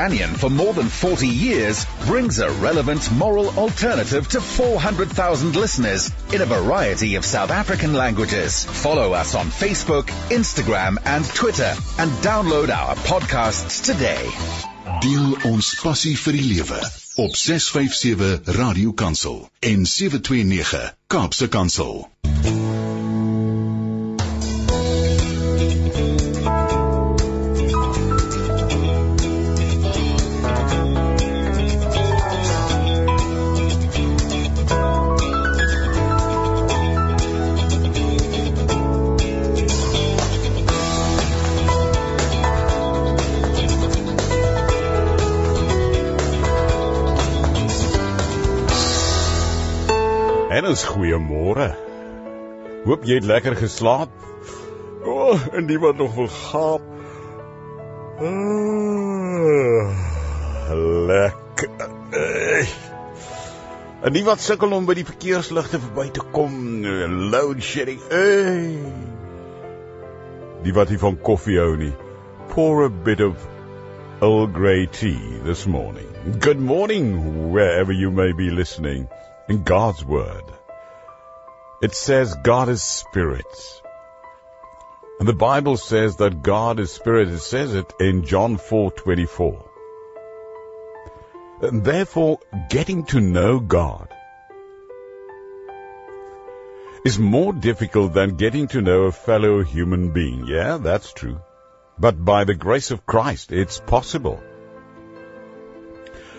Anion 0.00 0.34
for 0.34 0.48
more 0.48 0.72
than 0.72 0.88
40 0.88 1.28
years 1.28 1.84
brings 2.06 2.38
a 2.38 2.50
relevant 2.52 3.10
moral 3.12 3.50
alternative 3.58 4.26
to 4.28 4.40
400,000 4.40 5.54
listeners 5.54 6.10
in 6.32 6.40
a 6.40 6.46
variety 6.46 7.16
of 7.16 7.24
South 7.24 7.50
African 7.50 7.92
languages. 7.92 8.64
Follow 8.64 9.12
us 9.12 9.34
on 9.34 9.48
Facebook, 9.48 10.06
Instagram 10.30 10.96
and 11.04 11.24
Twitter 11.26 11.74
and 11.98 12.10
download 12.22 12.70
our 12.70 12.94
podcasts 12.96 13.84
today. 13.84 14.24
Deel 15.04 15.36
ons 15.52 15.74
passie 15.82 16.16
vir 16.16 16.38
die 16.38 16.46
lewe 16.54 16.80
op 17.20 17.36
657 17.36 18.56
Radio 18.56 18.92
Kansel 18.92 19.44
en 19.60 19.86
729 19.86 20.90
Kaapse 21.06 21.48
Kansel. 21.48 22.08
En 50.70 50.76
is 50.76 50.84
goeiemôre. 50.86 51.64
Hoop 52.84 53.02
jy 53.02 53.16
het 53.18 53.24
lekker 53.26 53.56
geslaap. 53.58 54.10
O, 55.02 55.14
oh, 55.32 55.46
en 55.58 55.66
die 55.66 55.80
wat 55.82 55.96
nog 55.98 56.12
wil 56.14 56.28
gaap. 56.30 56.84
Oh, 58.22 59.88
lekker. 61.10 61.72
En 64.06 64.14
die 64.14 64.22
wat 64.28 64.44
sukkel 64.44 64.70
om 64.76 64.86
by 64.86 64.94
die 65.00 65.04
verkeersligte 65.08 65.80
verby 65.88 66.06
te 66.14 66.22
kom, 66.30 66.54
load 67.34 67.66
shedding. 67.66 67.98
Hey. 68.12 68.78
Die 70.62 70.76
wat 70.78 70.94
nie 70.94 71.00
van 71.02 71.18
koffie 71.18 71.58
hou 71.58 71.74
nie. 71.82 71.96
Pour 72.54 72.84
a 72.84 72.88
bit 73.10 73.24
of 73.26 73.42
Earl 74.22 74.46
Grey 74.54 74.86
tea 74.86 75.42
this 75.42 75.66
morning. 75.66 76.06
Good 76.38 76.62
morning 76.62 77.50
wherever 77.50 77.90
you 77.90 78.14
may 78.14 78.30
be 78.30 78.54
listening 78.54 79.10
in 79.48 79.64
God's 79.64 80.06
Word. 80.06 80.59
It 81.82 81.94
says 81.94 82.34
God 82.34 82.68
is 82.68 82.82
Spirit. 82.82 83.46
And 85.18 85.26
the 85.26 85.32
Bible 85.32 85.78
says 85.78 86.16
that 86.16 86.42
God 86.42 86.78
is 86.78 86.92
Spirit. 86.92 87.28
It 87.28 87.38
says 87.38 87.74
it 87.74 87.94
in 87.98 88.26
John 88.26 88.58
4:24. 88.58 89.64
And 91.62 91.82
therefore, 91.82 92.38
getting 92.68 93.04
to 93.12 93.20
know 93.20 93.60
God 93.60 94.08
is 97.06 97.18
more 97.18 97.54
difficult 97.54 98.12
than 98.12 98.36
getting 98.36 98.68
to 98.68 98.82
know 98.82 99.00
a 99.04 99.12
fellow 99.12 99.62
human 99.62 100.10
being. 100.12 100.46
Yeah, 100.46 100.76
that's 100.76 101.14
true. 101.14 101.40
But 101.98 102.22
by 102.22 102.44
the 102.44 102.54
grace 102.68 102.90
of 102.90 103.06
Christ, 103.06 103.52
it's 103.52 103.80
possible. 103.80 104.38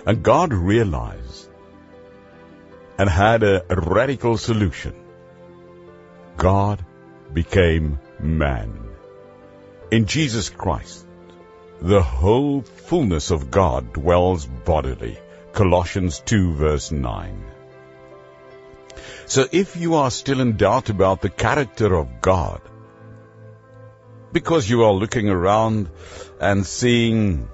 And 0.05 0.21
God 0.21 0.53
realized 0.53 1.49
and 2.99 3.09
had 3.09 3.41
a 3.43 3.63
radical 3.69 4.37
solution. 4.37 5.00
God 6.41 6.83
became 7.31 7.99
man. 8.19 8.69
In 9.91 10.07
Jesus 10.07 10.49
Christ, 10.49 11.05
the 11.79 12.01
whole 12.01 12.63
fullness 12.63 13.29
of 13.29 13.51
God 13.51 13.93
dwells 13.93 14.47
bodily. 14.47 15.19
Colossians 15.53 16.19
2 16.25 16.53
verse 16.53 16.91
9. 16.91 17.45
So 19.27 19.45
if 19.51 19.77
you 19.77 19.93
are 19.97 20.09
still 20.09 20.41
in 20.41 20.57
doubt 20.57 20.89
about 20.89 21.21
the 21.21 21.29
character 21.29 21.93
of 21.93 22.21
God, 22.21 22.59
because 24.31 24.67
you 24.67 24.83
are 24.83 24.93
looking 24.93 25.29
around 25.29 25.91
and 26.39 26.65
seeing 26.65 27.49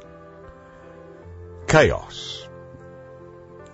chaos, 1.67 2.47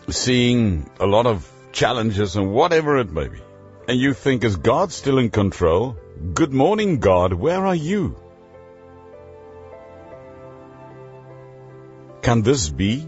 seeing 0.09 0.90
a 1.00 1.06
lot 1.06 1.28
of 1.28 1.47
challenges 1.72 2.35
and 2.35 2.52
whatever 2.52 2.97
it 2.97 3.12
may 3.12 3.28
be, 3.28 3.41
and 3.88 3.99
you 3.99 4.13
think, 4.13 4.44
is 4.44 4.55
God 4.55 4.91
still 4.91 5.17
in 5.17 5.29
control? 5.29 5.97
Good 6.33 6.53
morning, 6.53 6.99
God, 6.99 7.33
where 7.33 7.66
are 7.66 7.75
you? 7.75 8.16
Can 12.22 12.41
this 12.41 12.69
be? 12.69 13.05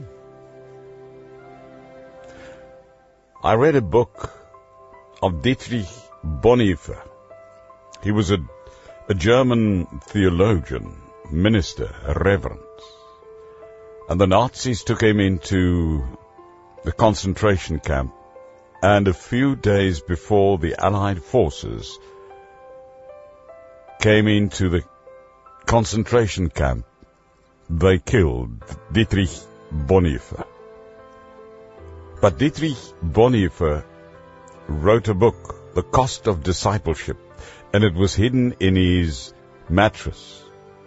I 3.41 3.53
read 3.53 3.75
a 3.75 3.81
book 3.81 4.33
of 5.21 5.41
Dietrich 5.41 5.85
Bonhoeffer. 6.23 7.01
He 8.03 8.11
was 8.11 8.31
a, 8.31 8.39
a 9.07 9.13
German 9.13 9.85
theologian, 10.07 10.93
minister, 11.31 11.95
a 12.03 12.19
reverend. 12.19 12.59
And 14.09 14.19
the 14.19 14.27
Nazis 14.27 14.83
took 14.83 15.01
him 15.01 15.19
into 15.19 16.03
the 16.83 16.91
concentration 16.91 17.79
camp 17.79 18.13
and 18.85 19.07
a 19.07 19.13
few 19.13 19.55
days 19.55 19.99
before 19.99 20.59
the 20.59 20.75
Allied 20.87 21.21
forces 21.23 21.97
came 23.99 24.27
into 24.27 24.69
the 24.69 24.83
concentration 25.65 26.51
camp, 26.51 26.85
they 27.67 27.97
killed 27.97 28.63
Dietrich 28.91 29.31
Bonhoeffer. 29.73 30.45
But 32.21 32.37
Dietrich 32.37 32.77
Bonhoeffer 33.03 33.83
wrote 34.67 35.07
a 35.07 35.15
book, 35.15 35.73
The 35.73 35.81
Cost 35.81 36.27
of 36.27 36.43
Discipleship, 36.43 37.17
and 37.73 37.83
it 37.83 37.95
was 37.95 38.13
hidden 38.13 38.55
in 38.59 38.75
his 38.75 39.33
mattress, 39.67 40.43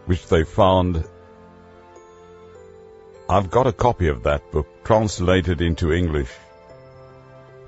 which 0.07 0.29
they 0.29 0.45
found. 0.45 1.05
I've 3.29 3.51
got 3.51 3.67
a 3.67 3.73
copy 3.73 4.07
of 4.07 4.23
that 4.23 4.53
book 4.53 4.69
translated 4.85 5.61
into 5.61 5.93
English 5.93 6.31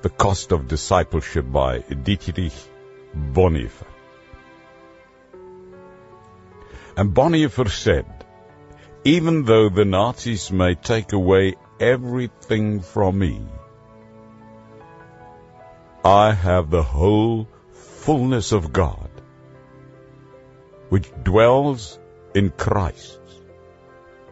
the 0.03 0.09
Cost 0.09 0.53
of 0.53 0.67
Discipleship 0.67 1.51
by 1.53 1.81
Dietrich 1.81 2.53
Bonhoeffer. 3.15 3.87
And 6.97 7.13
Bonhoeffer 7.15 7.69
said, 7.69 8.07
even 9.05 9.45
though 9.45 9.69
the 9.69 9.85
Nazis 9.85 10.51
may 10.51 10.75
take 10.75 11.13
away 11.13 11.57
everything 11.79 12.81
from 12.81 13.19
me, 13.19 13.43
I 16.03 16.33
have 16.33 16.71
the 16.71 16.83
whole 16.83 17.47
fullness 17.73 18.53
of 18.53 18.73
God, 18.73 19.11
which 20.89 21.11
dwells 21.23 21.99
in 22.35 22.51
Christ, 22.51 23.21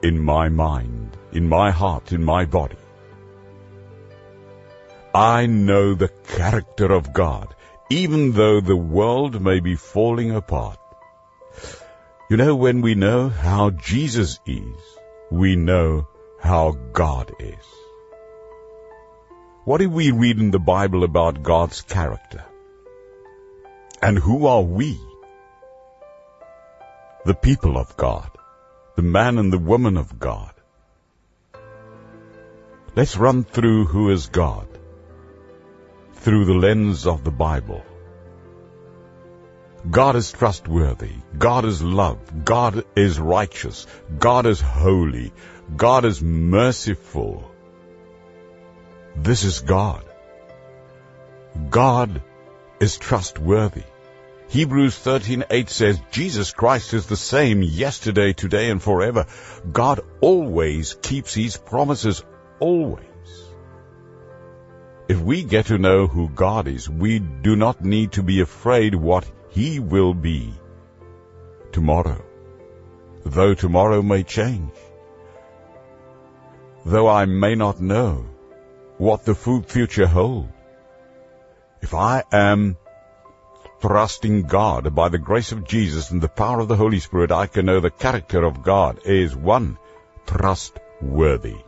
in 0.03 0.19
my 0.19 0.49
mind, 0.49 1.17
in 1.33 1.47
my 1.47 1.71
heart, 1.71 2.13
in 2.13 2.25
my 2.25 2.47
body. 2.47 2.77
I 5.19 5.47
know 5.47 5.95
the 5.95 6.11
character 6.37 6.93
of 6.93 7.13
God, 7.13 7.53
even 7.91 8.31
though 8.35 8.61
the 8.61 8.77
world 8.77 9.41
may 9.41 9.59
be 9.59 9.75
falling 9.75 10.31
apart. 10.31 10.79
You 12.31 12.37
know, 12.37 12.55
when 12.55 12.83
we 12.83 12.95
know 12.95 13.29
how 13.29 13.71
Jesus 13.71 14.39
is, 14.47 14.77
we 15.33 15.57
know 15.57 16.07
how 16.41 16.71
God 16.93 17.33
is. 17.41 17.67
What 19.65 19.79
do 19.79 19.91
we 19.91 20.13
read 20.13 20.39
in 20.39 20.53
the 20.53 20.61
Bible 20.61 21.03
about 21.03 21.43
God's 21.43 21.83
character? 21.83 22.45
And 24.01 24.17
who 24.17 24.47
are 24.47 24.63
we? 24.63 25.01
The 27.25 27.35
people 27.35 27.77
of 27.77 27.97
God, 27.97 28.31
the 28.95 29.03
man 29.19 29.39
and 29.39 29.53
the 29.53 29.59
woman 29.75 29.97
of 29.97 30.21
God. 30.21 30.53
Let's 32.95 33.17
run 33.17 33.43
through 33.43 33.87
who 33.87 34.11
is 34.11 34.29
God 34.29 34.78
through 36.19 36.45
the 36.45 36.55
lens 36.55 37.07
of 37.07 37.25
the 37.25 37.31
Bible. 37.31 37.85
God 39.91 40.17
is 40.17 40.33
trustworthy. 40.33 41.13
God 41.39 41.65
is 41.65 41.83
love. 41.83 42.45
God 42.45 42.85
is 42.97 43.19
righteous. 43.19 43.87
God 44.19 44.47
is 44.47 44.61
holy. 44.61 45.33
God 45.77 46.05
is 46.05 46.21
merciful. 46.21 47.51
This 49.17 49.45
is 49.45 49.61
God. 49.61 50.05
God 51.71 52.23
is 52.81 52.99
trustworthy. 52.99 53.85
Hebrews 54.49 54.99
13:8 54.99 55.69
says 55.69 56.01
Jesus 56.11 56.53
Christ 56.53 56.95
is 56.95 57.07
the 57.07 57.17
same 57.17 57.63
yesterday, 57.63 58.33
today 58.33 58.71
and 58.71 58.83
forever. 58.83 59.27
God 59.71 60.01
always 60.21 60.95
keeps 60.95 61.35
his 61.35 61.57
promises 61.57 62.25
always. 62.59 63.08
We 65.29 65.43
get 65.45 65.67
to 65.67 65.77
know 65.77 66.07
who 66.07 66.31
God 66.31 66.67
is, 66.69 66.89
we 66.89 67.19
do 67.19 67.55
not 67.55 67.85
need 67.85 68.13
to 68.13 68.23
be 68.23 68.41
afraid 68.41 68.95
what 68.95 69.31
He 69.51 69.79
will 69.79 70.15
be 70.15 70.55
tomorrow, 71.71 72.25
though 73.27 73.53
tomorrow 73.53 74.01
may 74.01 74.23
change. 74.23 74.73
though 76.87 77.09
I 77.09 77.27
may 77.27 77.55
not 77.57 77.83
know 77.93 78.25
what 78.97 79.27
the 79.27 79.35
future 79.35 80.07
holds. 80.07 80.49
If 81.83 81.93
I 81.93 82.25
am 82.33 82.79
trusting 83.83 84.43
God 84.57 84.95
by 84.95 85.11
the 85.11 85.25
grace 85.31 85.53
of 85.53 85.69
Jesus 85.77 86.11
and 86.11 86.23
the 86.23 86.35
power 86.43 86.61
of 86.61 86.69
the 86.69 86.83
Holy 86.85 87.01
Spirit, 87.01 87.33
I 87.45 87.47
can 87.49 87.67
know 87.67 87.81
the 87.81 87.97
character 88.07 88.45
of 88.45 88.63
God 88.63 89.01
is 89.05 89.37
one, 89.37 89.77
trustworthy. 90.27 91.59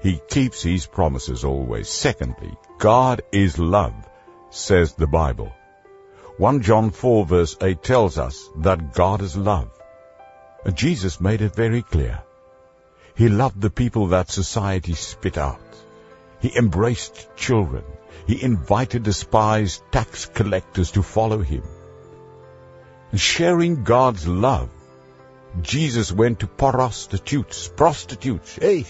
He 0.00 0.20
keeps 0.28 0.62
his 0.62 0.86
promises 0.86 1.44
always. 1.44 1.88
Secondly, 1.88 2.56
God 2.78 3.22
is 3.32 3.58
love, 3.58 3.94
says 4.50 4.94
the 4.94 5.08
Bible. 5.08 5.52
1 6.36 6.62
John 6.62 6.90
4 6.90 7.26
verse 7.26 7.56
8 7.60 7.82
tells 7.82 8.16
us 8.16 8.48
that 8.58 8.94
God 8.94 9.22
is 9.22 9.36
love. 9.36 9.70
Jesus 10.72 11.20
made 11.20 11.42
it 11.42 11.54
very 11.54 11.82
clear. 11.82 12.22
He 13.16 13.28
loved 13.28 13.60
the 13.60 13.70
people 13.70 14.08
that 14.08 14.30
society 14.30 14.94
spit 14.94 15.36
out. 15.36 15.60
He 16.40 16.56
embraced 16.56 17.34
children. 17.34 17.82
He 18.28 18.40
invited 18.40 19.02
despised 19.02 19.82
tax 19.90 20.26
collectors 20.26 20.92
to 20.92 21.02
follow 21.02 21.38
him. 21.38 21.64
Sharing 23.14 23.82
God's 23.82 24.28
love, 24.28 24.70
Jesus 25.62 26.12
went 26.12 26.40
to 26.40 26.46
prostitutes, 26.46 27.66
prostitutes, 27.66 28.54
hey! 28.56 28.84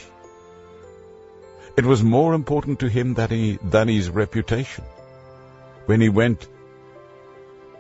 It 1.79 1.87
was 1.87 2.03
more 2.03 2.35
important 2.35 2.81
to 2.81 2.89
him 2.89 3.15
than, 3.15 3.31
he, 3.31 3.59
than 3.63 3.89
his 3.89 4.11
reputation. 4.11 4.85
When 5.87 6.01
he 6.01 6.09
went 6.09 6.47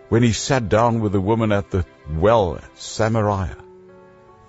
when 0.08 0.22
he 0.22 0.32
sat 0.32 0.68
down 0.68 1.00
with 1.00 1.12
the 1.12 1.20
woman 1.20 1.52
at 1.52 1.70
the 1.70 1.84
well 2.10 2.58
Samaria. 2.76 3.56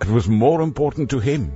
It 0.02 0.08
was 0.08 0.30
more 0.30 0.62
important 0.62 1.10
to 1.10 1.20
him 1.20 1.52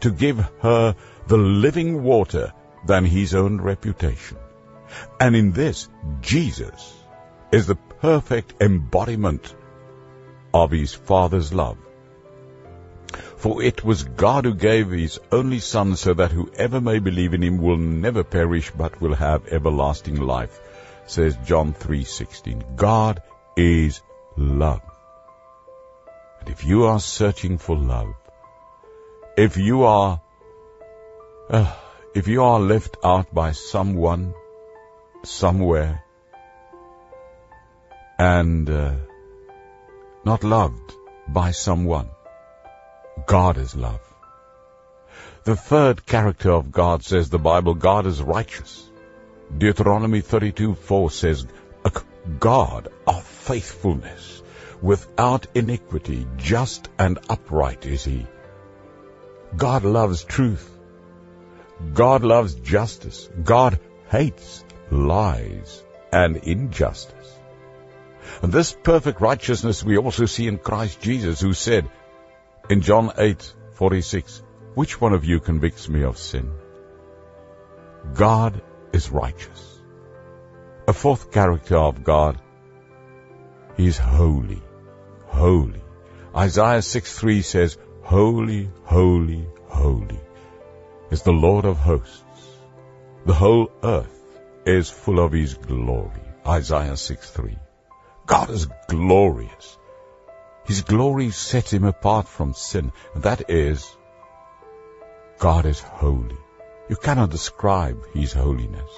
to 0.00 0.10
give 0.10 0.38
her 0.62 0.94
the 1.26 1.36
living 1.36 2.02
water 2.02 2.52
than 2.86 3.04
his 3.04 3.34
own 3.34 3.60
reputation. 3.60 4.38
And 5.20 5.36
in 5.36 5.52
this, 5.52 5.88
Jesus 6.20 6.94
is 7.52 7.66
the 7.66 7.80
perfect 8.00 8.54
embodiment 8.62 9.54
of 10.52 10.70
his 10.70 10.94
Father's 10.94 11.52
love. 11.52 11.78
For 13.44 13.62
it 13.62 13.84
was 13.84 14.04
God 14.04 14.46
who 14.46 14.54
gave 14.54 14.90
his 14.90 15.20
only 15.30 15.58
Son 15.58 15.96
so 15.96 16.14
that 16.14 16.32
whoever 16.32 16.80
may 16.80 16.98
believe 16.98 17.34
in 17.34 17.42
him 17.42 17.58
will 17.58 17.76
never 17.76 18.24
perish 18.24 18.70
but 18.70 19.02
will 19.02 19.14
have 19.14 19.48
everlasting 19.48 20.16
life, 20.18 20.58
says 21.04 21.36
John 21.44 21.74
3.16. 21.74 22.74
God 22.74 23.20
is 23.54 24.00
love. 24.38 24.80
And 26.40 26.48
if 26.48 26.64
you 26.64 26.84
are 26.84 26.98
searching 26.98 27.58
for 27.58 27.76
love, 27.76 28.14
if 29.36 29.58
you 29.58 29.82
are, 29.82 30.22
uh, 31.50 31.70
if 32.14 32.26
you 32.28 32.42
are 32.44 32.58
left 32.58 32.96
out 33.04 33.34
by 33.34 33.52
someone, 33.52 34.32
somewhere, 35.22 36.02
and 38.18 38.70
uh, 38.70 38.94
not 40.24 40.44
loved 40.44 40.94
by 41.28 41.50
someone, 41.50 42.08
God 43.26 43.58
is 43.58 43.74
love. 43.74 44.00
The 45.44 45.56
third 45.56 46.06
character 46.06 46.50
of 46.50 46.72
God 46.72 47.04
says 47.04 47.28
the 47.28 47.38
Bible, 47.38 47.74
God 47.74 48.06
is 48.06 48.22
righteous. 48.22 48.90
Deuteronomy 49.56 50.20
32 50.20 50.74
4 50.74 51.10
says, 51.10 51.46
God 52.38 52.88
of 53.06 53.22
faithfulness, 53.22 54.42
without 54.80 55.46
iniquity, 55.54 56.26
just 56.36 56.88
and 56.98 57.18
upright 57.28 57.84
is 57.84 58.04
he. 58.04 58.26
God 59.56 59.84
loves 59.84 60.24
truth. 60.24 60.70
God 61.92 62.22
loves 62.22 62.54
justice. 62.54 63.28
God 63.42 63.78
hates 64.08 64.64
lies 64.90 65.84
and 66.12 66.36
injustice. 66.36 67.38
And 68.42 68.52
this 68.52 68.76
perfect 68.82 69.20
righteousness 69.20 69.84
we 69.84 69.98
also 69.98 70.24
see 70.24 70.46
in 70.48 70.58
Christ 70.58 71.00
Jesus 71.00 71.40
who 71.40 71.52
said 71.52 71.88
in 72.70 72.80
John 72.80 73.10
8:46, 73.10 74.42
which 74.74 75.00
one 75.00 75.12
of 75.12 75.24
you 75.24 75.40
convicts 75.40 75.88
me 75.88 76.02
of 76.02 76.16
sin? 76.18 76.50
God 78.14 78.62
is 78.92 79.10
righteous. 79.10 79.82
A 80.88 80.92
fourth 80.92 81.30
character 81.30 81.76
of 81.76 82.04
God, 82.04 82.40
He 83.76 83.86
is 83.86 83.98
holy, 83.98 84.62
holy. 85.26 85.82
Isaiah 86.34 86.82
6:3 86.82 87.44
says, 87.44 87.78
Holy, 88.02 88.70
holy, 88.84 89.46
holy 89.68 90.20
is 91.10 91.22
the 91.22 91.32
Lord 91.32 91.64
of 91.64 91.76
hosts. 91.76 92.22
The 93.26 93.34
whole 93.34 93.70
earth 93.82 94.20
is 94.66 94.90
full 94.90 95.20
of 95.20 95.32
His 95.32 95.54
glory. 95.54 96.24
Isaiah 96.46 96.96
6:3. 96.96 97.58
God 98.26 98.50
is 98.50 98.68
glorious. 98.88 99.78
His 100.64 100.82
glory 100.82 101.30
sets 101.30 101.72
Him 101.72 101.84
apart 101.84 102.28
from 102.28 102.54
sin. 102.54 102.92
And 103.14 103.22
That 103.22 103.50
is, 103.50 103.96
God 105.38 105.66
is 105.66 105.80
holy. 105.80 106.38
You 106.88 106.96
cannot 106.96 107.30
describe 107.30 108.06
His 108.12 108.32
holiness. 108.32 108.90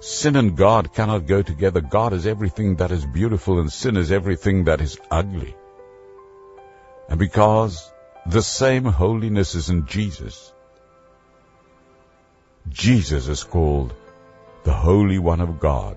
Sin 0.00 0.36
and 0.36 0.56
God 0.56 0.92
cannot 0.92 1.26
go 1.26 1.42
together. 1.42 1.80
God 1.80 2.12
is 2.12 2.26
everything 2.26 2.76
that 2.76 2.90
is 2.90 3.06
beautiful 3.06 3.60
and 3.60 3.72
sin 3.72 3.96
is 3.96 4.12
everything 4.12 4.64
that 4.64 4.80
is 4.80 4.98
ugly. 5.10 5.56
And 7.08 7.18
because 7.18 7.90
the 8.26 8.42
same 8.42 8.84
holiness 8.84 9.54
is 9.54 9.70
in 9.70 9.86
Jesus, 9.86 10.52
Jesus 12.68 13.28
is 13.28 13.44
called 13.44 13.94
the 14.64 14.72
Holy 14.72 15.18
One 15.18 15.40
of 15.40 15.60
God. 15.60 15.96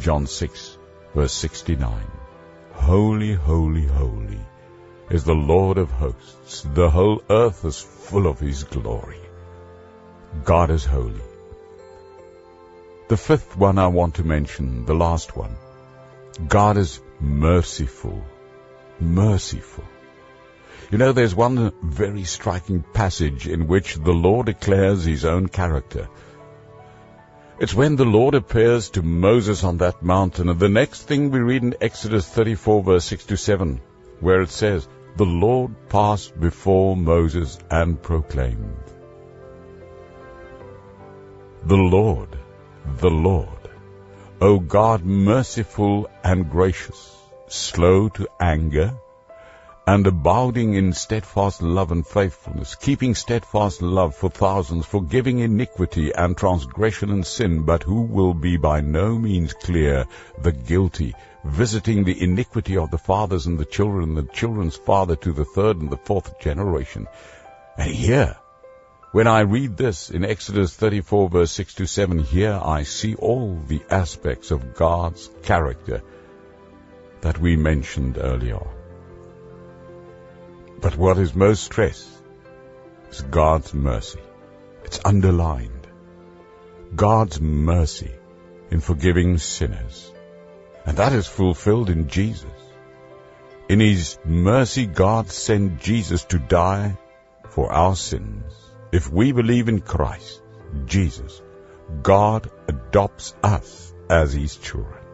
John 0.00 0.26
6 0.26 0.78
verse 1.14 1.32
69. 1.32 2.15
Holy, 2.76 3.34
holy, 3.34 3.86
holy 3.86 4.40
is 5.10 5.24
the 5.24 5.34
Lord 5.34 5.78
of 5.78 5.90
hosts. 5.90 6.62
The 6.74 6.88
whole 6.90 7.22
earth 7.28 7.64
is 7.64 7.80
full 7.80 8.26
of 8.26 8.38
His 8.38 8.64
glory. 8.64 9.20
God 10.44 10.70
is 10.70 10.84
holy. 10.84 11.20
The 13.08 13.16
fifth 13.16 13.56
one 13.56 13.78
I 13.78 13.88
want 13.88 14.16
to 14.16 14.24
mention, 14.24 14.84
the 14.84 14.94
last 14.94 15.36
one. 15.36 15.56
God 16.48 16.76
is 16.76 17.00
merciful. 17.20 18.24
Merciful. 19.00 19.84
You 20.90 20.98
know, 20.98 21.12
there's 21.12 21.34
one 21.34 21.72
very 21.82 22.24
striking 22.24 22.82
passage 22.82 23.48
in 23.48 23.66
which 23.66 23.96
the 23.96 24.12
Lord 24.12 24.46
declares 24.46 25.04
his 25.04 25.24
own 25.24 25.48
character. 25.48 26.08
It's 27.58 27.74
when 27.74 27.96
the 27.96 28.04
Lord 28.04 28.34
appears 28.34 28.90
to 28.90 29.02
Moses 29.02 29.64
on 29.64 29.78
that 29.78 30.02
mountain, 30.02 30.48
and 30.48 30.60
the 30.60 30.68
next 30.68 31.02
thing 31.02 31.30
we 31.30 31.40
read 31.40 31.62
in 31.62 31.74
Exodus 31.80 32.28
34 32.28 32.82
verse 32.82 33.04
6 33.06 33.26
to 33.26 33.36
7, 33.36 33.80
where 34.20 34.42
it 34.42 34.50
says, 34.50 34.88
The 35.16 35.24
Lord 35.24 35.88
passed 35.88 36.38
before 36.38 36.96
Moses 36.96 37.58
and 37.70 38.00
proclaimed, 38.00 38.76
The 41.64 41.76
Lord 41.76 42.36
the 43.00 43.10
Lord. 43.10 43.48
O 44.40 44.58
God, 44.58 45.04
merciful 45.04 46.08
and 46.22 46.50
gracious, 46.50 47.16
slow 47.48 48.08
to 48.10 48.28
anger, 48.40 48.94
and 49.88 50.04
abounding 50.04 50.74
in 50.74 50.92
steadfast 50.92 51.62
love 51.62 51.92
and 51.92 52.04
faithfulness, 52.04 52.74
keeping 52.74 53.14
steadfast 53.14 53.80
love 53.80 54.16
for 54.16 54.28
thousands, 54.28 54.84
forgiving 54.84 55.38
iniquity 55.38 56.12
and 56.12 56.36
transgression 56.36 57.10
and 57.10 57.24
sin, 57.24 57.62
but 57.62 57.84
who 57.84 58.02
will 58.02 58.34
be 58.34 58.56
by 58.56 58.80
no 58.80 59.16
means 59.16 59.52
clear 59.52 60.04
the 60.42 60.50
guilty, 60.50 61.14
visiting 61.44 62.02
the 62.02 62.20
iniquity 62.20 62.76
of 62.76 62.90
the 62.90 62.98
fathers 62.98 63.46
and 63.46 63.60
the 63.60 63.64
children 63.64 64.08
and 64.08 64.16
the 64.16 64.32
children's 64.32 64.76
father 64.76 65.14
to 65.14 65.32
the 65.32 65.44
third 65.44 65.80
and 65.80 65.88
the 65.88 65.96
fourth 65.96 66.40
generation. 66.40 67.06
And 67.78 67.92
here, 67.92 68.36
when 69.12 69.28
I 69.28 69.40
read 69.42 69.76
this 69.76 70.10
in 70.10 70.24
Exodus 70.24 70.74
34 70.74 71.28
verse 71.28 71.52
6 71.52 71.74
to 71.74 71.86
7, 71.86 72.18
here 72.18 72.58
I 72.60 72.82
see 72.82 73.14
all 73.14 73.54
the 73.54 73.82
aspects 73.88 74.50
of 74.50 74.74
God's 74.74 75.30
character 75.44 76.02
that 77.20 77.38
we 77.38 77.54
mentioned 77.54 78.18
earlier. 78.18 78.66
But 80.80 80.96
what 80.96 81.18
is 81.18 81.34
most 81.34 81.64
stressed 81.64 82.08
is 83.10 83.22
God's 83.22 83.72
mercy. 83.74 84.20
It's 84.84 85.00
underlined. 85.04 85.86
God's 86.94 87.40
mercy 87.40 88.12
in 88.70 88.80
forgiving 88.80 89.38
sinners. 89.38 90.12
And 90.84 90.98
that 90.98 91.12
is 91.12 91.26
fulfilled 91.26 91.90
in 91.90 92.08
Jesus. 92.08 92.44
In 93.68 93.80
His 93.80 94.18
mercy, 94.24 94.86
God 94.86 95.30
sent 95.30 95.80
Jesus 95.80 96.24
to 96.26 96.38
die 96.38 96.96
for 97.50 97.72
our 97.72 97.96
sins 97.96 98.52
if 98.92 99.10
we 99.12 99.32
believe 99.32 99.68
in 99.68 99.80
Christ, 99.80 100.42
Jesus, 100.84 101.42
God 102.02 102.50
adopts 102.68 103.34
us 103.42 103.92
as 104.08 104.32
His 104.32 104.56
children. 104.56 105.05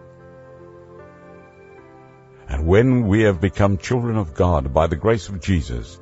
And 2.53 2.67
when 2.67 3.07
we 3.09 3.23
have 3.23 3.41
become 3.41 3.79
children 3.79 4.19
of 4.19 4.35
God 4.35 4.75
by 4.75 4.87
the 4.87 4.95
grace 5.05 5.31
of 5.31 5.41
Jesus, 5.41 5.99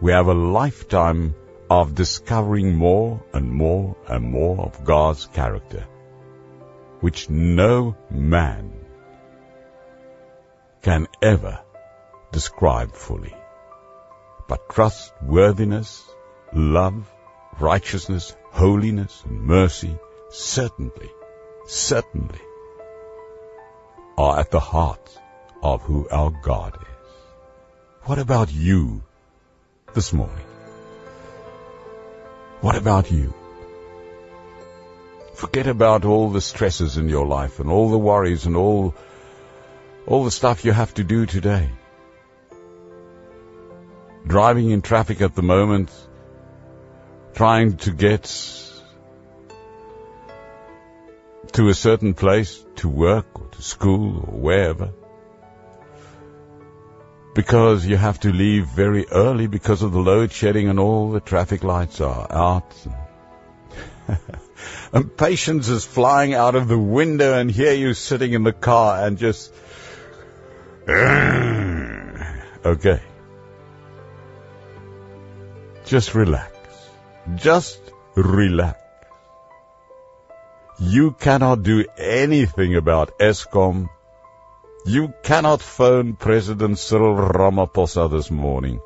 we 0.00 0.12
have 0.12 0.28
a 0.28 0.34
lifetime 0.34 1.34
of 1.68 1.96
discovering 1.96 2.76
more 2.76 3.20
and 3.34 3.50
more 3.50 3.96
and 4.06 4.30
more 4.30 4.60
of 4.60 4.84
God's 4.84 5.26
character, 5.26 5.84
which 7.00 7.28
no 7.28 7.96
man 8.08 8.72
can 10.82 11.08
ever 11.20 11.58
describe 12.30 12.92
fully. 12.92 13.34
But 14.46 14.68
trustworthiness, 14.68 16.08
love, 16.52 17.12
righteousness, 17.58 18.36
holiness, 18.52 19.24
and 19.26 19.42
mercy 19.42 19.98
certainly, 20.28 21.10
certainly 21.66 22.40
are 24.16 24.38
at 24.38 24.52
the 24.52 24.60
heart 24.60 25.18
of 25.62 25.82
who 25.82 26.08
our 26.10 26.30
God 26.30 26.76
is. 26.80 26.86
What 28.04 28.18
about 28.18 28.52
you 28.52 29.02
this 29.94 30.12
morning? 30.12 30.46
What 32.60 32.76
about 32.76 33.10
you? 33.10 33.34
Forget 35.34 35.66
about 35.66 36.04
all 36.04 36.30
the 36.30 36.40
stresses 36.40 36.96
in 36.96 37.08
your 37.08 37.26
life 37.26 37.60
and 37.60 37.70
all 37.70 37.90
the 37.90 37.98
worries 37.98 38.46
and 38.46 38.56
all, 38.56 38.94
all 40.06 40.24
the 40.24 40.30
stuff 40.30 40.64
you 40.64 40.72
have 40.72 40.92
to 40.94 41.04
do 41.04 41.24
today. 41.26 41.70
Driving 44.26 44.70
in 44.70 44.82
traffic 44.82 45.22
at 45.22 45.34
the 45.34 45.42
moment, 45.42 45.90
trying 47.34 47.78
to 47.78 47.90
get 47.90 48.24
to 51.52 51.68
a 51.68 51.74
certain 51.74 52.14
place, 52.14 52.62
to 52.76 52.88
work 52.88 53.40
or 53.40 53.48
to 53.48 53.62
school 53.62 54.18
or 54.18 54.38
wherever. 54.40 54.92
Because 57.34 57.86
you 57.86 57.96
have 57.96 58.20
to 58.20 58.32
leave 58.32 58.66
very 58.66 59.06
early 59.08 59.46
because 59.46 59.82
of 59.82 59.92
the 59.92 60.00
load 60.00 60.32
shedding 60.32 60.68
and 60.68 60.80
all 60.80 61.10
the 61.10 61.20
traffic 61.20 61.62
lights 61.62 62.00
are 62.00 62.26
out. 62.30 62.74
and 64.92 65.16
patience 65.16 65.68
is 65.68 65.84
flying 65.84 66.34
out 66.34 66.56
of 66.56 66.66
the 66.68 66.78
window 66.78 67.34
and 67.38 67.50
here 67.50 67.74
you 67.74 67.94
sitting 67.94 68.32
in 68.32 68.42
the 68.42 68.52
car 68.52 69.06
and 69.06 69.16
just, 69.18 69.52
okay. 72.64 73.00
Just 75.84 76.14
relax. 76.14 76.56
Just 77.36 77.80
relax. 78.14 78.80
You 80.78 81.12
cannot 81.12 81.62
do 81.62 81.84
anything 81.98 82.74
about 82.74 83.18
Eskom. 83.18 83.88
You 84.86 85.12
cannot 85.22 85.60
phone 85.60 86.14
President 86.14 86.78
Cyril 86.78 87.14
Ramaphosa 87.14 88.10
this 88.10 88.30
morning, 88.30 88.80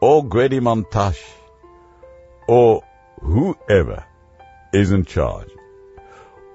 or 0.00 0.22
Gwede 0.22 0.60
Mantashe, 0.60 1.24
or 2.46 2.82
whoever 3.20 4.04
is 4.74 4.92
in 4.92 5.04
charge, 5.06 5.48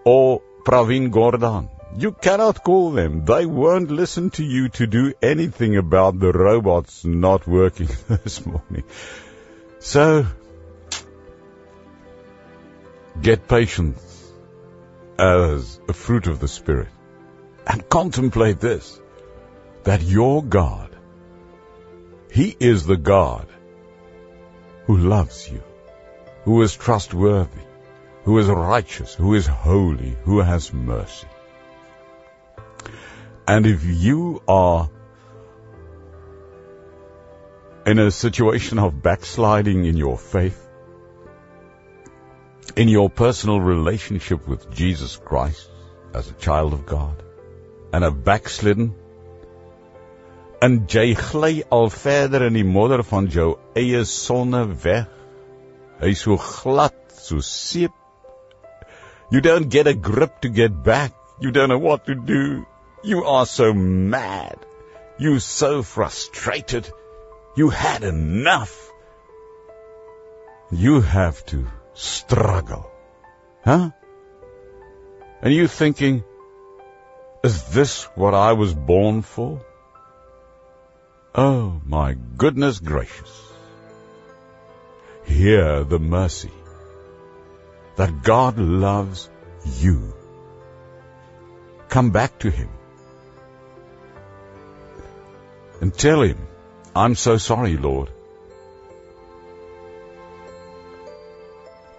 or 0.05 0.41
Pravin 0.63 1.09
Gordhan. 1.09 1.69
You 1.97 2.12
cannot 2.12 2.63
call 2.63 2.91
them. 2.91 3.25
They 3.25 3.45
won't 3.45 3.89
listen 3.89 4.29
to 4.31 4.43
you 4.43 4.69
to 4.69 4.88
do 4.88 5.13
anything 5.21 5.75
about 5.75 6.19
the 6.19 6.31
robots 6.31 7.03
not 7.03 7.47
working 7.47 7.89
this 8.07 8.45
morning. 8.45 8.83
So, 9.79 10.25
get 13.21 13.47
patience 13.47 14.31
as 15.17 15.79
a 15.89 15.93
fruit 15.93 16.27
of 16.27 16.39
the 16.39 16.47
Spirit. 16.47 16.92
And 17.65 17.88
contemplate 17.88 18.60
this, 18.60 19.00
that 19.84 20.01
your 20.01 20.43
God, 20.43 20.96
He 22.32 22.55
is 22.60 22.86
the 22.86 22.98
God 22.98 23.48
who 24.86 24.98
loves 24.98 25.50
you, 25.50 25.63
who 26.43 26.62
is 26.62 26.75
trustworthy, 26.75 27.62
who 28.24 28.38
is 28.38 28.48
righteous, 28.48 29.13
who 29.15 29.34
is 29.34 29.48
holy, 29.48 30.17
who 30.24 30.39
has 30.39 30.74
mercy. 30.74 31.27
And 33.48 33.65
if 33.65 33.84
you 33.84 34.41
are 34.48 34.89
in 37.86 38.00
a 38.00 38.12
situation 38.12 38.79
of 38.79 39.01
backsliding 39.01 39.86
in 39.86 39.98
your 39.98 40.17
faith, 40.17 40.60
in 42.75 42.88
your 42.88 43.10
personal 43.10 43.60
relationship 43.60 44.48
with 44.48 44.72
Jesus 44.72 45.17
Christ 45.17 45.70
as 46.13 46.29
a 46.29 46.34
child 46.34 46.74
of 46.74 46.86
God 46.86 47.23
and 47.93 48.03
'n 48.03 48.21
backslidden 48.25 48.91
en 50.63 50.77
jy 50.88 51.12
gly 51.19 51.63
al 51.75 51.89
verder 51.91 52.45
in 52.47 52.55
die 52.55 52.67
modder 52.67 53.03
van 53.03 53.27
jou 53.27 53.50
eie 53.75 54.03
sonde 54.07 54.62
weg. 54.83 55.09
Hy 56.00 56.13
so 56.15 56.38
glad, 56.39 56.95
so 57.12 57.41
seep. 57.43 57.91
You 59.31 59.41
don't 59.41 59.71
get 59.71 59.88
a 59.88 59.93
grip 59.93 60.39
to 60.41 60.50
get 60.50 60.83
back. 60.83 61.12
You 61.41 61.51
don't 61.51 61.69
know 61.69 61.83
what 61.83 62.05
to 62.05 62.15
do. 62.15 62.65
You 63.03 63.25
are 63.25 63.45
so 63.45 63.73
mad. 63.73 64.55
You 65.19 65.39
so 65.39 65.83
frustrated. 65.83 66.89
You 67.57 67.69
had 67.69 68.03
enough. 68.03 68.73
You 70.71 71.01
have 71.01 71.45
to 71.47 71.67
struggle. 71.93 72.89
Huh? 73.65 73.91
And 75.41 75.53
you 75.53 75.67
thinking, 75.67 76.23
is 77.43 77.63
this 77.75 78.03
what 78.15 78.33
I 78.33 78.53
was 78.53 78.73
born 78.73 79.21
for? 79.21 79.62
Oh 81.35 81.81
my 81.85 82.15
goodness 82.38 82.79
gracious. 82.79 83.33
Hear 85.25 85.83
the 85.83 86.00
mercy 86.00 86.51
that 87.97 88.23
God 88.23 88.57
loves 88.57 89.29
you. 89.65 90.13
Come 91.89 92.12
back 92.12 92.39
to 92.39 92.50
Him 92.50 92.69
and 95.81 95.93
tell 95.93 96.21
Him, 96.21 96.47
I'm 96.95 97.15
so 97.15 97.38
sorry, 97.38 97.75
Lord. 97.75 98.09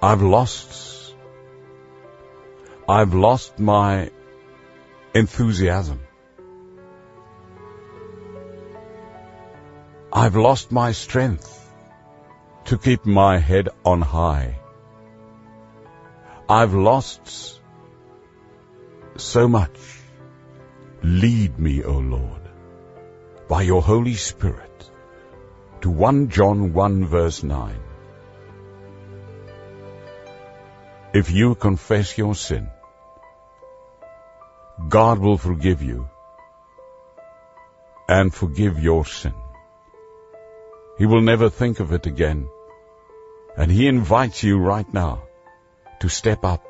I've 0.01 0.23
lost, 0.23 1.15
I've 2.89 3.15
lost 3.15 3.59
my 3.59 4.11
enthusiasm. 5.15 6.01
I've 10.13 10.35
lost 10.35 10.73
my 10.73 10.91
strength 10.91 11.51
to 12.65 12.79
keep 12.79 13.07
my 13.07 13.39
head 13.39 13.69
on 13.85 14.01
high. 14.01 14.59
I've 16.49 16.75
lost 16.75 17.61
so 19.17 19.47
much. 19.47 19.79
Lead 21.03 21.59
me, 21.59 21.85
O 21.85 21.97
Lord, 21.99 22.51
by 23.49 23.63
your 23.63 23.83
Holy 23.83 24.15
Spirit 24.15 24.91
to 25.83 25.91
1 25.91 26.29
John 26.29 26.73
1 26.73 27.07
verse 27.07 27.43
9. 27.45 27.77
If 31.13 31.31
you 31.31 31.55
confess 31.55 32.19
your 32.19 32.35
sin, 32.35 32.71
God 34.89 35.19
will 35.19 35.39
forgive 35.39 35.83
you 35.83 36.09
and 38.09 38.35
forgive 38.35 38.79
your 38.79 39.05
sin. 39.05 39.35
He 40.99 41.07
will 41.07 41.21
never 41.21 41.49
think 41.49 41.81
of 41.81 41.93
it 41.93 42.07
again. 42.07 42.49
And 43.57 43.71
He 43.71 43.87
invites 43.87 44.43
you 44.43 44.59
right 44.59 44.93
now 44.93 45.23
to 46.01 46.09
step 46.09 46.45
up, 46.45 46.65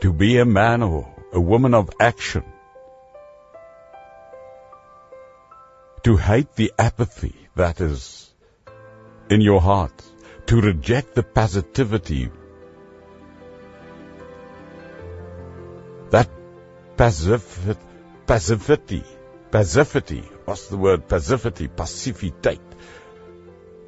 to 0.00 0.12
be 0.12 0.38
a 0.38 0.44
man 0.44 0.82
or 0.82 1.14
a 1.32 1.40
woman 1.40 1.72
of 1.72 1.90
action, 2.00 2.44
to 6.02 6.16
hate 6.16 6.56
the 6.56 6.72
apathy 6.78 7.34
that 7.54 7.80
is 7.80 8.28
in 9.28 9.40
your 9.40 9.60
heart, 9.60 10.02
to 10.46 10.60
reject 10.60 11.14
the 11.14 11.22
passivity 11.22 12.30
That 16.10 16.28
passiv, 17.00 17.78
passivity, 18.26 19.02
passivity, 19.50 20.22
what's 20.44 20.66
the 20.68 20.76
word 20.76 21.08
passivity, 21.08 21.66
passiviteit, 21.66 22.60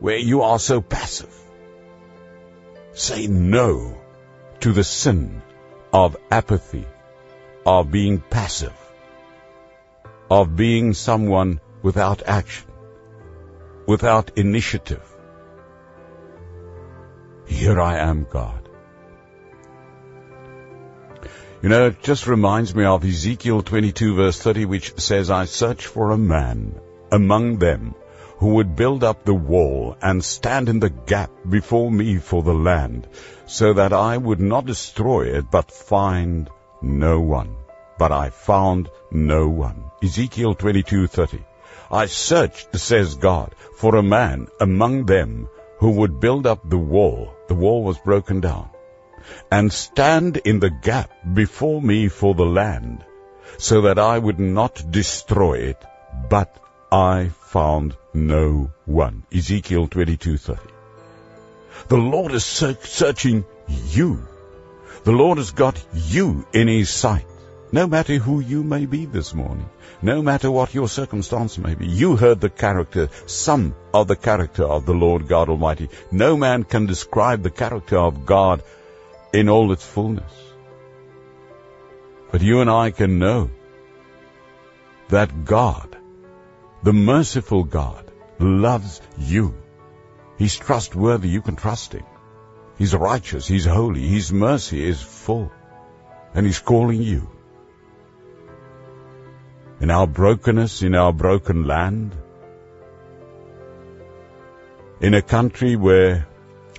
where 0.01 0.17
you 0.17 0.41
are 0.41 0.59
so 0.59 0.81
passive. 0.81 1.35
Say 2.95 3.27
no 3.27 3.99
to 4.61 4.73
the 4.73 4.85
sin 4.85 5.43
of 5.93 6.17
apathy, 6.31 6.87
of 7.67 7.91
being 7.91 8.19
passive, 8.19 8.81
of 10.31 10.57
being 10.57 10.95
someone 10.95 11.61
without 11.83 12.23
action, 12.23 12.73
without 13.87 14.39
initiative. 14.39 15.07
Here 17.47 17.79
I 17.79 17.99
am, 17.99 18.27
God. 18.31 18.62
You 21.63 21.69
know, 21.69 21.87
it 21.87 22.03
just 22.03 22.27
reminds 22.27 22.75
me 22.75 22.85
of 22.85 23.05
Ezekiel 23.05 23.63
22 23.63 24.17
verse 24.17 24.43
30, 24.43 24.65
which 24.65 24.99
says, 24.99 25.31
I 25.31 25.45
search 25.45 25.87
for 25.87 26.11
a 26.11 26.19
man 26.19 26.75
among 27.13 27.59
them 27.59 27.95
who 28.39 28.55
would 28.55 28.75
build 28.75 29.05
up 29.05 29.25
the 29.25 29.35
wall 29.35 29.97
and 30.03 30.25
stand 30.25 30.69
in 30.69 30.81
the 30.81 30.91
gap 30.91 31.31
before 31.49 31.89
me 31.89 32.19
for 32.19 32.43
the 32.43 32.53
land, 32.53 33.07
so 33.47 33.75
that 33.75 33.93
I 33.93 34.17
would 34.17 34.41
not 34.41 34.67
destroy 34.67 35.27
it, 35.39 35.53
but 35.53 35.71
find 35.71 36.51
no 36.83 37.21
one. 37.21 37.55
But 37.97 38.11
I 38.11 38.31
found 38.31 38.91
no 39.13 39.49
one. 39.49 39.85
Ezekiel 40.03 40.57
22:30. 40.57 41.45
I 41.93 42.07
searched, 42.07 42.77
says 42.77 43.15
God, 43.15 43.55
for 43.77 43.95
a 43.95 44.03
man 44.03 44.49
among 44.59 45.07
them 45.07 45.49
who 45.79 45.93
would 45.93 46.19
build 46.19 46.45
up 46.45 46.69
the 46.69 46.85
wall. 46.97 47.33
The 47.47 47.55
wall 47.55 47.85
was 47.85 47.99
broken 47.99 48.41
down. 48.41 48.71
And 49.51 49.73
stand 49.73 50.37
in 50.39 50.61
the 50.61 50.71
gap 50.71 51.11
before 51.35 51.81
me 51.81 52.09
for 52.09 52.35
the 52.35 52.47
land, 52.47 53.05
so 53.59 53.83
that 53.83 53.99
I 53.99 54.19
would 54.19 54.39
not 54.39 54.83
destroy 54.91 55.59
it, 55.59 55.85
but 56.29 56.57
I 56.91 57.31
found 57.53 57.97
no 58.13 58.71
one. 58.85 59.23
Ezekiel 59.33 59.89
22:30. 59.89 60.59
The 61.89 61.97
Lord 61.97 62.33
is 62.33 62.45
searching 62.45 63.45
you. 63.67 64.27
The 65.05 65.13
Lord 65.13 65.39
has 65.39 65.51
got 65.51 65.83
you 65.95 66.47
in 66.53 66.69
His 66.69 66.91
sight. 66.91 67.27
No 67.73 67.87
matter 67.87 68.17
who 68.19 68.41
you 68.41 68.63
may 68.63 68.85
be 68.85 69.07
this 69.07 69.33
morning, 69.33 69.69
no 70.03 70.21
matter 70.21 70.51
what 70.51 70.75
your 70.75 70.89
circumstance 70.89 71.57
may 71.57 71.75
be, 71.75 71.87
you 71.87 72.17
heard 72.17 72.39
the 72.39 72.51
character, 72.51 73.09
some 73.25 73.75
of 73.95 74.09
the 74.09 74.17
character 74.17 74.65
of 74.65 74.85
the 74.85 74.93
Lord 74.93 75.27
God 75.27 75.49
Almighty. 75.49 75.89
No 76.11 76.37
man 76.37 76.65
can 76.65 76.85
describe 76.85 77.43
the 77.43 77.51
character 77.51 77.97
of 77.97 78.27
God 78.27 78.63
in 79.33 79.49
all 79.49 79.73
its 79.73 79.85
fullness. 79.85 80.33
But 82.31 82.43
you 82.43 82.61
and 82.61 82.71
I 82.71 82.91
can 82.91 83.19
know 83.19 83.51
that 85.09 85.45
God, 85.45 85.97
the 86.83 86.93
merciful 86.93 87.65
God, 87.65 88.11
loves 88.39 89.01
you. 89.19 89.55
He's 90.39 90.57
trustworthy. 90.57 91.29
You 91.29 91.43
can 91.43 91.57
trust 91.57 91.93
Him. 91.93 92.05
He's 92.79 92.95
righteous. 92.95 93.47
He's 93.47 93.67
holy. 93.67 94.01
His 94.01 94.33
mercy 94.33 94.83
is 94.85 95.01
full. 95.01 95.53
And 96.35 96.47
He's 96.47 96.59
calling 96.59 97.03
you 97.03 97.29
in 99.81 99.91
our 99.91 100.07
brokenness, 100.07 100.83
in 100.83 100.95
our 100.95 101.13
broken 101.13 101.67
land, 101.67 102.17
in 105.01 105.13
a 105.15 105.21
country 105.21 105.75
where 105.77 106.27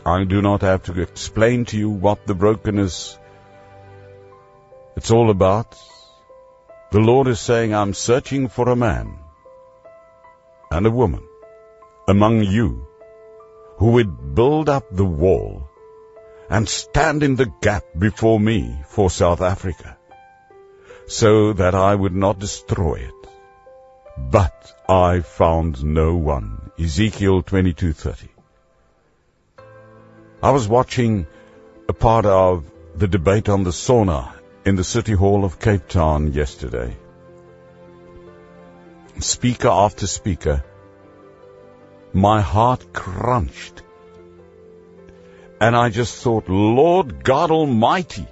I 0.06 0.24
do 0.26 0.42
not 0.42 0.62
have 0.62 0.84
to 0.84 1.02
explain 1.02 1.66
to 1.66 1.78
you 1.78 1.90
what 1.90 2.28
the 2.28 2.36
brokenness 2.36 3.18
it's 4.96 5.12
all 5.12 5.30
about. 5.30 5.76
The 6.92 7.00
Lord 7.00 7.28
is 7.28 7.40
saying, 7.40 7.74
I'm 7.74 7.94
searching 7.94 8.48
for 8.50 8.70
a 8.70 8.76
man 8.76 9.18
and 10.70 10.86
a 10.86 10.92
woman 10.92 11.24
among 12.08 12.44
you 12.44 12.86
who 13.78 13.94
would 13.94 14.36
build 14.36 14.70
up 14.70 14.86
the 14.92 15.06
wall 15.06 15.70
and 16.50 16.68
stand 16.68 17.24
in 17.24 17.36
the 17.36 17.52
gap 17.62 17.86
before 17.98 18.40
me 18.40 18.84
for 18.88 19.10
South 19.10 19.42
Africa 19.42 19.98
so 21.08 21.54
that 21.54 21.76
I 21.76 21.96
would 21.96 22.16
not 22.16 22.40
destroy 22.40 22.96
it. 22.96 23.30
But 24.18 24.74
I 24.88 25.22
found 25.22 25.84
no 25.84 26.16
one. 26.16 26.72
Ezekiel 26.78 27.42
22:30. 27.42 28.33
I 30.44 30.52
was 30.52 30.68
watching 30.68 31.26
a 31.88 31.94
part 31.94 32.26
of 32.26 32.70
the 32.98 33.08
debate 33.08 33.48
on 33.48 33.64
the 33.64 33.72
SONA 33.72 34.34
in 34.66 34.76
the 34.76 34.84
City 34.84 35.14
Hall 35.14 35.46
of 35.46 35.58
Cape 35.58 35.88
Town 35.88 36.34
yesterday. 36.34 36.98
Speaker 39.20 39.70
after 39.70 40.06
speaker, 40.06 40.62
my 42.12 42.42
heart 42.42 42.92
crunched. 42.92 43.84
And 45.62 45.78
I 45.78 45.88
just 45.88 46.22
thought, 46.22 46.50
Lord 46.50 47.24
God 47.24 47.50
Almighty, 47.50 48.28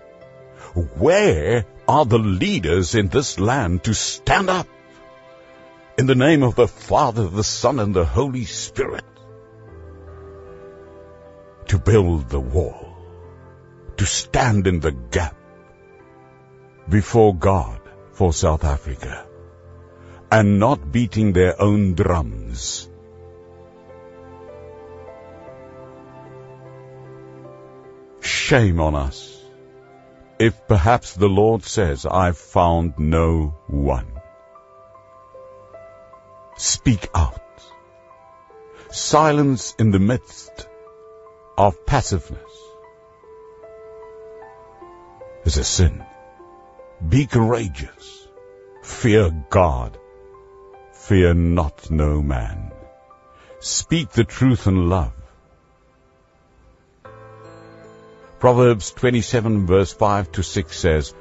where 0.97 1.65
are 1.87 2.03
the 2.03 2.19
leaders 2.19 2.93
in 2.93 3.07
this 3.07 3.39
land 3.39 3.85
to 3.85 3.93
stand 3.93 4.49
up 4.49 4.67
in 5.97 6.07
the 6.07 6.21
name 6.27 6.43
of 6.43 6.55
the 6.55 6.67
Father, 6.67 7.29
the 7.29 7.45
Son, 7.45 7.79
and 7.79 7.95
the 7.95 8.03
Holy 8.03 8.43
Spirit 8.43 9.05
build 11.83 12.29
the 12.29 12.39
wall, 12.39 12.95
to 13.97 14.05
stand 14.05 14.67
in 14.67 14.79
the 14.79 14.91
gap 14.91 15.35
before 16.89 17.35
God 17.35 17.79
for 18.11 18.33
South 18.33 18.63
Africa 18.63 19.25
and 20.31 20.59
not 20.59 20.91
beating 20.91 21.33
their 21.33 21.61
own 21.61 21.93
drums. 21.93 22.89
Shame 28.21 28.79
on 28.79 28.95
us 28.95 29.41
if 30.39 30.67
perhaps 30.67 31.13
the 31.13 31.29
Lord 31.29 31.63
says, 31.63 32.05
I've 32.05 32.37
found 32.37 32.97
no 32.97 33.55
one. 33.67 34.07
Speak 36.57 37.09
out. 37.13 37.39
Silence 38.89 39.75
in 39.77 39.91
the 39.91 39.99
midst 39.99 40.67
of 41.57 41.85
passiveness 41.85 42.51
is 45.45 45.57
a 45.57 45.63
sin. 45.63 46.03
Be 47.07 47.25
courageous. 47.25 48.27
Fear 48.83 49.45
God. 49.49 49.97
Fear 50.93 51.33
not 51.33 51.89
no 51.89 52.21
man. 52.21 52.71
Speak 53.59 54.11
the 54.11 54.23
truth 54.23 54.67
in 54.67 54.89
love. 54.89 55.13
Proverbs 58.39 58.91
27 58.91 59.67
verse 59.67 59.93
5 59.93 60.31
to 60.31 60.43
6 60.43 60.79
says, 60.79 61.13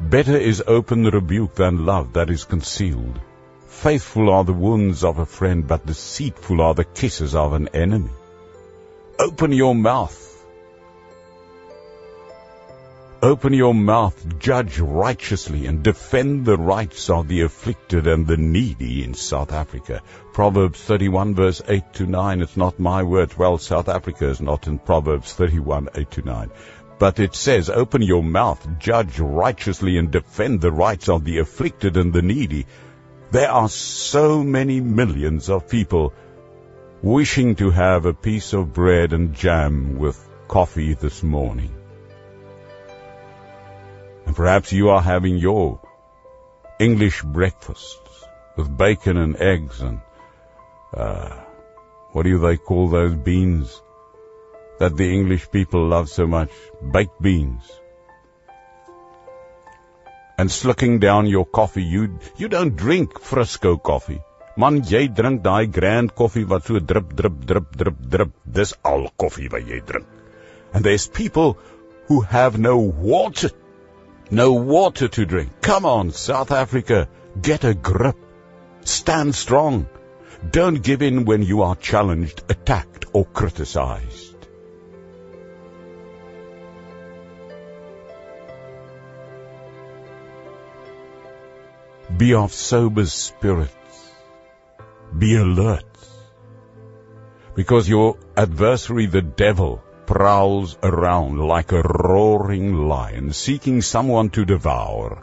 Better 0.00 0.36
is 0.36 0.62
open 0.66 1.04
rebuke 1.04 1.54
than 1.54 1.84
love 1.84 2.12
that 2.14 2.30
is 2.30 2.44
concealed. 2.44 3.20
Faithful 3.82 4.30
are 4.30 4.44
the 4.44 4.52
wounds 4.52 5.04
of 5.04 5.18
a 5.18 5.26
friend, 5.26 5.66
but 5.66 5.86
deceitful 5.86 6.60
are 6.60 6.74
the 6.74 6.84
kisses 6.84 7.34
of 7.34 7.54
an 7.54 7.68
enemy. 7.68 8.10
Open 9.18 9.52
your 9.52 9.74
mouth 9.74 10.30
Open 13.22 13.52
your 13.52 13.74
mouth, 13.74 14.38
judge 14.38 14.78
righteously, 14.78 15.66
and 15.66 15.82
defend 15.82 16.46
the 16.46 16.56
rights 16.56 17.10
of 17.10 17.28
the 17.28 17.42
afflicted 17.42 18.06
and 18.06 18.26
the 18.26 18.38
needy 18.38 19.04
in 19.04 19.12
South 19.12 19.52
Africa. 19.52 20.00
Proverbs 20.32 20.80
31 20.80 21.34
verse 21.34 21.60
8 21.68 21.92
to 21.94 22.06
9. 22.06 22.40
It's 22.40 22.56
not 22.56 22.78
my 22.78 23.02
words. 23.02 23.36
Well, 23.36 23.58
South 23.58 23.90
Africa 23.90 24.26
is 24.26 24.40
not 24.40 24.66
in 24.66 24.78
Proverbs 24.78 25.34
31, 25.34 25.90
8 25.94 26.10
to 26.12 26.22
9. 26.22 26.50
But 26.98 27.18
it 27.18 27.34
says, 27.34 27.68
open 27.68 28.00
your 28.00 28.22
mouth, 28.22 28.66
judge 28.78 29.18
righteously, 29.18 29.98
and 29.98 30.10
defend 30.10 30.62
the 30.62 30.72
rights 30.72 31.10
of 31.10 31.22
the 31.24 31.40
afflicted 31.40 31.98
and 31.98 32.14
the 32.14 32.22
needy. 32.22 32.64
There 33.30 33.50
are 33.50 33.68
so 33.68 34.42
many 34.42 34.80
millions 34.80 35.48
of 35.50 35.68
people 35.68 36.12
wishing 37.00 37.54
to 37.56 37.70
have 37.70 38.04
a 38.04 38.12
piece 38.12 38.52
of 38.52 38.72
bread 38.72 39.12
and 39.12 39.34
jam 39.34 39.98
with 39.98 40.18
coffee 40.48 40.94
this 40.94 41.22
morning. 41.22 41.72
And 44.26 44.34
perhaps 44.34 44.72
you 44.72 44.88
are 44.88 45.00
having 45.00 45.36
your 45.36 45.80
English 46.80 47.22
breakfasts 47.22 48.24
with 48.56 48.76
bacon 48.76 49.16
and 49.16 49.36
eggs 49.36 49.80
and, 49.80 50.00
uh, 50.92 51.30
what 52.10 52.24
do 52.24 52.36
they 52.40 52.56
call 52.56 52.88
those 52.88 53.14
beans 53.14 53.80
that 54.80 54.96
the 54.96 55.08
English 55.08 55.52
people 55.52 55.86
love 55.86 56.08
so 56.08 56.26
much? 56.26 56.50
Baked 56.92 57.22
beans. 57.22 57.80
And 60.40 60.48
slucking 60.48 61.00
down 61.00 61.26
your 61.26 61.44
coffee, 61.44 61.82
you, 61.82 62.18
you 62.38 62.48
don't 62.48 62.76
drink 62.82 63.20
Frisco 63.20 63.76
coffee. 63.76 64.20
Man, 64.56 64.82
jy 64.90 65.02
drink 65.20 65.42
daai 65.46 65.66
grand 65.78 66.14
koffie 66.20 66.46
wat 66.52 66.70
so 66.70 66.80
drip, 66.92 67.14
drip, 67.18 67.36
drip, 67.50 67.66
drip, 67.82 67.98
drip. 68.14 68.30
Dis 68.58 68.72
al 68.92 69.08
koffie 69.24 69.50
wat 69.52 69.68
jy 69.72 69.80
drink. 69.90 70.06
And 70.72 70.84
there's 70.84 71.06
people 71.08 71.58
who 72.08 72.20
have 72.22 72.58
no 72.58 72.78
water 72.78 73.50
no 74.30 74.52
water 74.52 75.08
to 75.08 75.26
drink. 75.26 75.60
Come 75.60 75.84
on, 75.84 76.12
South 76.12 76.52
Africa, 76.52 77.08
get 77.40 77.64
a 77.64 77.74
grip. 77.74 78.16
Stand 78.84 79.34
strong. 79.34 79.88
Don't 80.58 80.82
give 80.82 81.02
in 81.02 81.24
when 81.24 81.42
you 81.42 81.62
are 81.62 81.76
challenged, 81.76 82.44
attacked, 82.48 83.06
or 83.12 83.24
criticized. 83.24 84.29
Be 92.16 92.34
of 92.34 92.52
sober 92.52 93.06
spirits. 93.06 94.12
Be 95.16 95.36
alert. 95.36 95.84
Because 97.54 97.88
your 97.88 98.18
adversary, 98.36 99.06
the 99.06 99.22
devil, 99.22 99.82
prowls 100.06 100.76
around 100.82 101.38
like 101.38 101.72
a 101.72 101.82
roaring 101.82 102.74
lion, 102.74 103.32
seeking 103.32 103.80
someone 103.80 104.30
to 104.30 104.44
devour. 104.44 105.22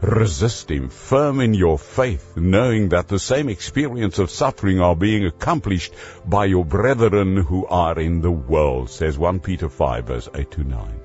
Resist 0.00 0.70
him, 0.70 0.90
firm 0.90 1.40
in 1.40 1.54
your 1.54 1.76
faith, 1.76 2.36
knowing 2.36 2.90
that 2.90 3.08
the 3.08 3.18
same 3.18 3.48
experience 3.48 4.20
of 4.20 4.30
suffering 4.30 4.80
are 4.80 4.94
being 4.94 5.26
accomplished 5.26 5.92
by 6.24 6.44
your 6.44 6.64
brethren 6.64 7.36
who 7.36 7.66
are 7.66 7.98
in 7.98 8.20
the 8.20 8.30
world, 8.30 8.90
says 8.90 9.18
1 9.18 9.40
Peter 9.40 9.68
5 9.68 10.06
verse 10.06 10.28
8 10.32 10.50
to 10.52 10.62
9. 10.62 11.00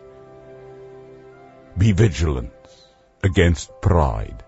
Be 1.76 1.91
vigilant 1.91 2.54
against 3.24 3.72
pride. 3.82 4.42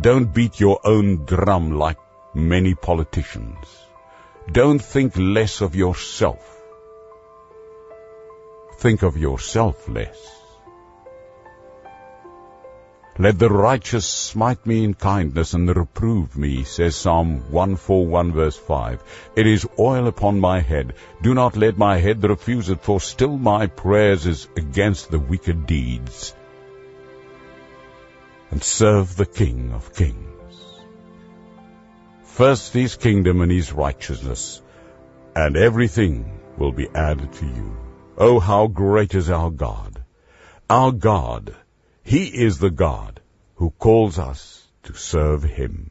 Don't 0.00 0.32
beat 0.32 0.60
your 0.60 0.78
own 0.84 1.24
drum 1.24 1.72
like 1.72 1.98
many 2.32 2.74
politicians. 2.74 3.66
Don't 4.52 4.78
think 4.78 5.14
less 5.16 5.60
of 5.60 5.74
yourself. 5.74 6.38
Think 8.78 9.02
of 9.02 9.16
yourself 9.16 9.88
less. 9.88 10.38
Let 13.18 13.40
the 13.40 13.48
righteous 13.48 14.06
smite 14.06 14.64
me 14.64 14.84
in 14.84 14.94
kindness 14.94 15.52
and 15.54 15.68
reprove 15.76 16.38
me, 16.38 16.62
says 16.62 16.94
Psalm 16.94 17.50
141 17.50 18.32
verse 18.32 18.56
5. 18.56 19.02
It 19.34 19.48
is 19.48 19.66
oil 19.76 20.06
upon 20.06 20.38
my 20.38 20.60
head. 20.60 20.94
Do 21.20 21.34
not 21.34 21.56
let 21.56 21.76
my 21.76 21.98
head 21.98 22.22
refuse 22.22 22.68
it, 22.68 22.82
for 22.82 23.00
still 23.00 23.36
my 23.36 23.66
prayers 23.66 24.26
is 24.26 24.46
against 24.56 25.10
the 25.10 25.18
wicked 25.18 25.66
deeds. 25.66 26.36
And 28.50 28.62
serve 28.62 29.16
the 29.16 29.26
King 29.26 29.72
of 29.72 29.94
kings. 29.94 30.54
First 32.24 32.72
his 32.72 32.96
kingdom 32.96 33.40
and 33.40 33.52
his 33.52 33.72
righteousness, 33.72 34.62
and 35.34 35.56
everything 35.56 36.40
will 36.56 36.72
be 36.72 36.88
added 36.94 37.32
to 37.34 37.46
you. 37.46 37.76
Oh, 38.16 38.40
how 38.40 38.66
great 38.66 39.14
is 39.14 39.30
our 39.30 39.50
God! 39.50 40.02
Our 40.70 40.92
God 40.92 41.54
he 42.08 42.24
is 42.24 42.58
the 42.58 42.70
God 42.70 43.20
who 43.56 43.68
calls 43.68 44.18
us 44.18 44.66
to 44.84 44.94
serve 44.94 45.42
Him. 45.42 45.90